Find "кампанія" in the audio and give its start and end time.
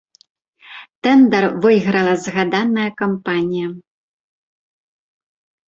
3.03-3.67